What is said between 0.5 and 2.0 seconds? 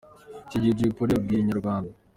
gihe Jay Polly yabwiye Inyarwanda.